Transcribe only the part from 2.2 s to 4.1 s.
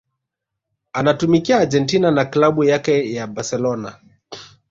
Klabu yake ya Barcelona